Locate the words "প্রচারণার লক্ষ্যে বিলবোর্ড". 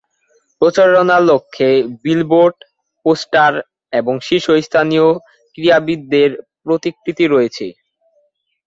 0.61-2.57